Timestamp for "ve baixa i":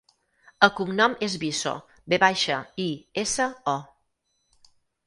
2.15-2.89